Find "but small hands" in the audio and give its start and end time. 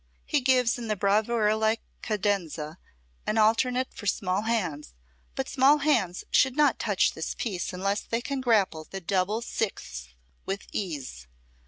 5.35-6.23